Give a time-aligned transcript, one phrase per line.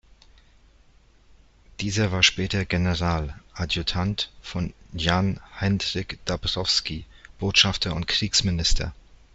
[1.79, 7.05] Dieser war später General, Adjutant von Jan Henryk Dąbrowski,
[7.37, 8.95] Botschafter und Kriegsminister.